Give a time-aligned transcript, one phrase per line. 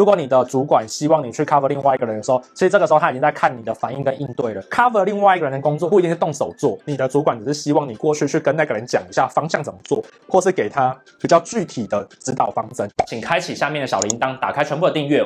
[0.00, 4.62] 如果你的主管希望你去 cover 另外一个人的时候，其实这个时候他已经在看你的反应跟应对了。
[4.70, 12.88] cover 另外一个人的工作不一定是动手做，你的主管只是希望你过去去跟那个人讲一下方向怎么做，或是给他比较具体的指导方针。
[13.08, 15.22] 请开启下面的小铃铛，打开全部的订阅。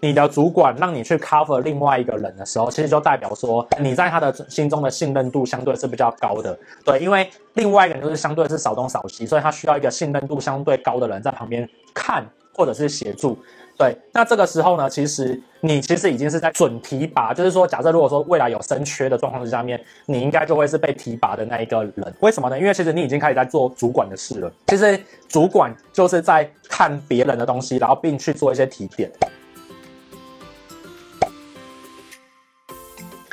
[0.00, 6.58] 你的主管让你去 cover 另外一个人的时候，其实就代表说你在他的心中的信任度相对是比较高的。
[6.84, 13.38] 对，因为另外一个人就是相对是少东少西，所以他需要一个信任度相对高的人在旁边看或者是协助。
[13.78, 22.14] 对，那这个时候呢，其实你其实已经是在准提拔，就是说，假设如果说未来有升缺的状况之下面，你应该就会是被提拔的那一个人。
[22.20, 22.58] 为什么呢？
[22.58, 24.50] 因为其实你已经开始在做主管的事了。
[24.68, 29.10] 其实主管就是在看别人的东西，然后并去做一些提点。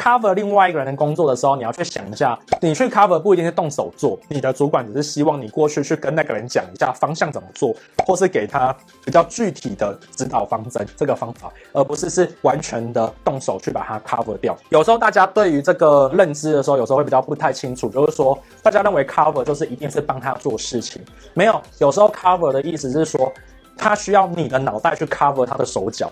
[0.04, 7.74] Cover 另外一个人的工作的时候，你要去想一下，你去 cover 不一定是动手做，你的主管只是希望你过去去跟那个人讲一下方向怎么做，
[8.06, 8.76] 或是给他
[9.06, 14.58] 比较具体的指导方针这个方法，而不是是完全的动手去把它 cover 掉。
[14.68, 21.02] 有时候大家对于这个认知的时候，有时候会比较不太清楚，就是说大家认为 cover 就是一定是帮他做事情，
[21.34, 23.32] 没有，有时候 cover 的意思是说，
[23.78, 26.12] 他需要你的脑袋去 cover 他的手脚，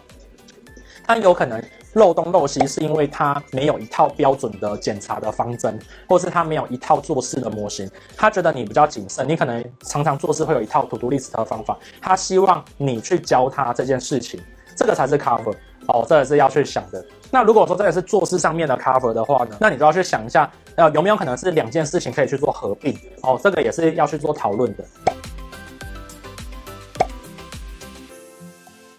[1.06, 1.62] 他有可能。
[1.96, 5.78] 漏洞漏西是因为他没有一套标准的检查的方针，
[6.08, 7.86] 或是他没有一套做事的模型。
[8.16, 11.78] 他觉得你比较谨慎，你可能常常做事会有一套 to do list 的方法。
[12.02, 14.40] 他希望你去教他这件事情，
[14.74, 15.54] 这个才是 cover
[15.90, 17.06] 哦，这个是要去想的。
[17.30, 24.86] 那如果说这个是做事上面的 cover 的话呢，那你就要去想一下，呃，有没有可能是两件事情可以去做合并哦，这个也是要去做讨论的。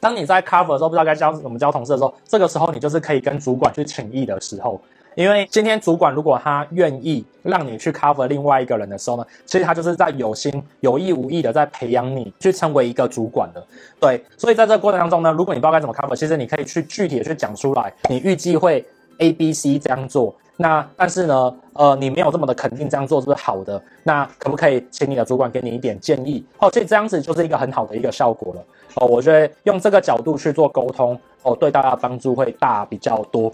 [0.02, 4.80] 当你在 cover 的时候，不知道该教怎么教同事的时候，这个时候你就是可以跟主管去请益的时候。
[5.14, 13.64] 因为今天主管如果他愿意让你去 cover 另外一个人的时候呢，其实他就是在有心有意无意的在培养你去成为一个主管的。
[14.00, 18.84] 对，所以在这个过程当中呢，如果你不知道该怎么 cover，其实你可以去具体的去讲出来，你预计会
[19.18, 20.34] A、B、C 这样做。
[20.62, 23.82] 那但是呢，呃，你没有这么的肯定这样做是不是好的？
[24.04, 26.44] 那可不可以请你的主管给你一点建议？
[26.58, 28.64] 哦，所以这样子就是一个很好的一个效果了。
[28.94, 33.50] 哦，我觉得用这个角度去做沟通，哦，对大家帮助会大比较多。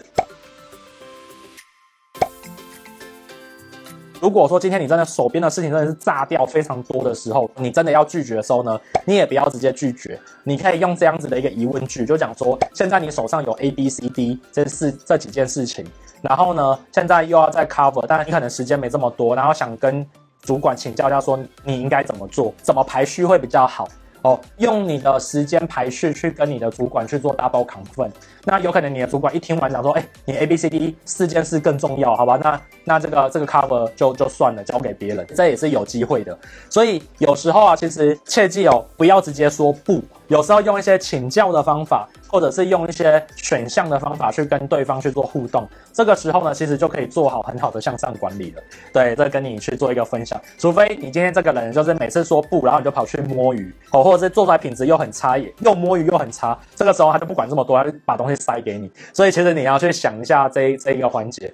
[4.21, 15.85] 如果说今天你真的手边的事情真的是炸掉非常多的时候，你真的要拒绝的时候呢，你也不要直接拒绝，你可以用这样子的一个疑问句，就讲说，现在你手上有 A、B、C、D 这四这几件事情，
[16.21, 20.05] 然后呢，现在又要再 cover，但是你可能时间没这么多，然后想跟
[20.41, 23.87] 主管请教一下，说你应该怎么做，怎么排序会比较好。
[24.21, 28.09] 哦，用你的时间排序去跟你的主管去做 double confirm，
[28.43, 32.37] 那有可能你的主管一听完讲说，哎，你 A B C D 四件事更重要，好吧？
[32.41, 36.37] 那那这个这个 cover 就就算了，交给别人，这也是有机会的。
[36.69, 40.01] 所以有时候啊，其实切记哦，不要直接说不。
[40.29, 48.61] 有时候用一些请教的方法，或者是用一些选项的方法去跟对方去做互动，这个时候呢，其实就可以做好很好的向上管理了。
[48.93, 50.39] 对，这跟你去做一个分享。
[50.59, 58.89] 除非你今天这个人就是每次说不，然后你就跑去摸鱼，哦，或者是做出来品质又很差，又摸鱼又很差，这个时候他就不管这么多，他就把东西塞给你。
[59.11, 61.51] 所以其实你要去想一下这这一个环节。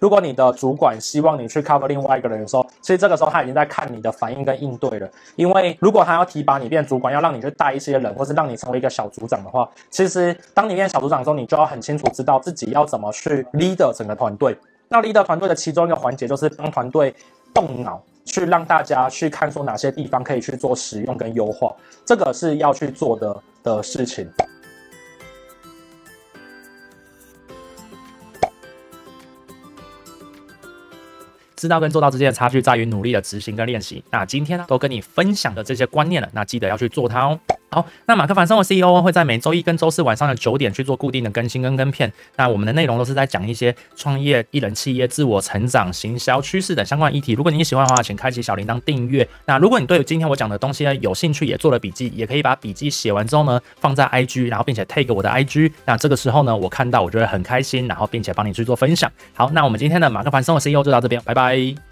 [0.00, 5.08] 如果你的主管希望你去 cover 另外一个人的时候，其实这个时候他已经在看你的反应跟应对了。
[5.36, 14.56] 因为如果他要提拔你变主管，要让你去带一些人，或是让你成为一个小组长的话，其实当你变小组长的时候，你就要很清楚知道自己要怎么去 leader 整个团队。
[14.88, 17.14] 那 leader 团队的其中一个环节就是帮团队
[17.52, 21.70] 动脑，去让大家去看说哪些地方可以去做使用跟优化，
[22.06, 24.26] 这个是要去做的的事情。
[31.60, 34.02] 知道跟做到之间的差距在于努力的执行跟练习。
[34.10, 37.38] 那今天呢，都跟你分享的这些观念了，那记得要去做它哦。
[37.70, 42.12] 好，那马克凡生活 CEO 会在每周一跟周四晚上的九点去做固定的更新跟跟片。
[42.36, 47.32] 那我们的内容都是在讲一些创业、一人企业、自我成长、行销趋势等相关议题。
[47.32, 49.26] 如果你喜欢的话，请开启小铃铛订阅。
[49.46, 55.70] 那如果你对今天我讲的东西呢有兴趣，也做了笔记，也可以把笔记写完之后呢放在 IG，然后并且 tag 我的 IG。
[55.84, 59.10] 那这个时候呢，我看到我就会很开心，然后并且帮你去做分享。
[59.32, 61.89] 好，那我们今天的马克凡生活 CEO 就到这边，拜拜。